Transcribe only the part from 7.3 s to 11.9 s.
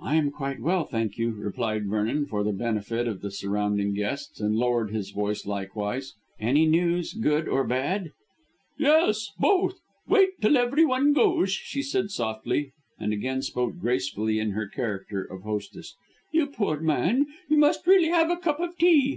or bad?" "Yes; both. Wait till everyone goes," she